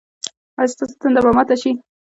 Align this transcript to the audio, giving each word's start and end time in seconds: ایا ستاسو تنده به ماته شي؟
ایا 0.59 0.71
ستاسو 0.73 0.95
تنده 1.01 1.19
به 1.25 1.31
ماته 1.37 1.55
شي؟ 1.61 1.71